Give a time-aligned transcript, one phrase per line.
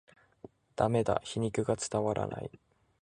[0.75, 2.49] ダメだ、皮肉が伝わらない